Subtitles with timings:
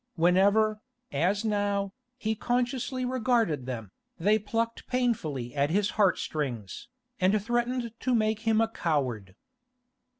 [0.15, 0.79] Whenever,
[1.11, 6.87] as now, he consciously regarded them, they plucked painfully at his heart strings,
[7.19, 9.35] and threatened to make him a coward.